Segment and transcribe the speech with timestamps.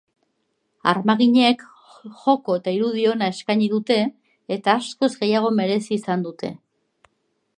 [0.91, 1.59] Armaginek
[2.21, 3.99] joko eta irudi ona eskaini dute
[4.57, 6.53] eta askoz gehiago merezi izan dute.